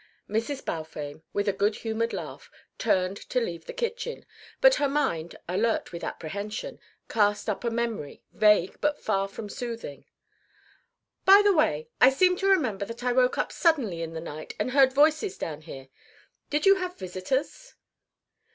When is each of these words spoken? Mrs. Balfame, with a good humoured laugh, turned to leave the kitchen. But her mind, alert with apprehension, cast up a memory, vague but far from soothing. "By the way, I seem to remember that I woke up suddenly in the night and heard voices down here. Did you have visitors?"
Mrs. 0.27 0.65
Balfame, 0.65 1.21
with 1.31 1.47
a 1.47 1.53
good 1.53 1.75
humoured 1.75 2.11
laugh, 2.11 2.49
turned 2.79 3.17
to 3.29 3.39
leave 3.39 3.65
the 3.65 3.71
kitchen. 3.71 4.25
But 4.59 4.73
her 4.81 4.89
mind, 4.89 5.35
alert 5.47 5.91
with 5.91 6.03
apprehension, 6.03 6.79
cast 7.07 7.47
up 7.47 7.63
a 7.63 7.69
memory, 7.69 8.23
vague 8.31 8.81
but 8.81 8.99
far 8.99 9.27
from 9.27 9.47
soothing. 9.47 10.05
"By 11.23 11.43
the 11.43 11.53
way, 11.53 11.87
I 12.01 12.09
seem 12.09 12.35
to 12.37 12.47
remember 12.47 12.83
that 12.85 13.03
I 13.03 13.11
woke 13.13 13.37
up 13.37 13.51
suddenly 13.51 14.01
in 14.01 14.13
the 14.13 14.21
night 14.21 14.55
and 14.59 14.71
heard 14.71 14.91
voices 14.91 15.37
down 15.37 15.61
here. 15.61 15.89
Did 16.49 16.65
you 16.65 16.77
have 16.77 16.97
visitors?" 16.97 17.75